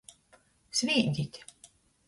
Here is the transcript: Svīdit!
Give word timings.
Svīdit! 0.81 1.39